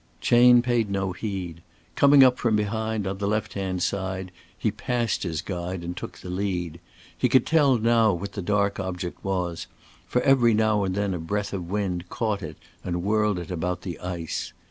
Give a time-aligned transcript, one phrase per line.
[0.19, 1.61] Chayne paid no heed.
[1.95, 6.17] Coming up from behind on the left hand side, he passed his guide and took
[6.17, 6.79] the lead.
[7.15, 9.67] He could tell now what the dark object was,
[10.07, 13.83] for every now and then a breath of wind caught it and whirled it about
[13.83, 14.53] the ice.